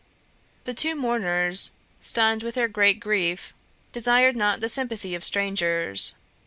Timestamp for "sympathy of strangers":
4.67-6.15